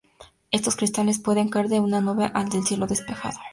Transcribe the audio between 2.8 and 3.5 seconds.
despejado.